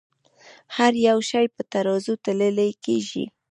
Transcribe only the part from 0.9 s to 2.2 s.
يو شے پۀ ترازو